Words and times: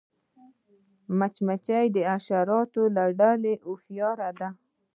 مچمچۍ 1.17 1.85
د 1.95 1.97
حشراتو 2.13 2.81
له 2.95 3.03
ډلې 3.19 3.53
هوښیاره 3.65 4.29
ده 4.39 4.49